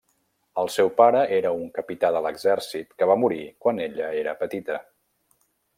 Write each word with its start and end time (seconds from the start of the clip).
El 0.61 0.69
seu 0.75 0.87
pare 1.01 1.19
era 1.35 1.51
un 1.57 1.67
capità 1.75 2.11
de 2.17 2.23
l'exèrcit 2.27 2.97
que 3.01 3.09
va 3.13 3.21
morir 3.25 3.41
quan 3.67 3.83
ella 3.89 4.13
era 4.23 4.35
petita. 4.45 4.81